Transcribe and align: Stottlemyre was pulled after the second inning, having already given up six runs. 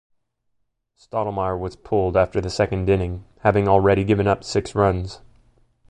Stottlemyre 0.97 1.59
was 1.59 1.75
pulled 1.75 2.17
after 2.17 2.41
the 2.41 2.49
second 2.49 2.89
inning, 2.89 3.23
having 3.41 3.67
already 3.67 4.03
given 4.03 4.25
up 4.27 4.43
six 4.43 4.73
runs. 4.73 5.21